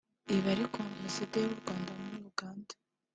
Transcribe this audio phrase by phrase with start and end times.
[0.35, 2.73] Ibi ariko Ambasaderi w’u Rwanda muri Uganda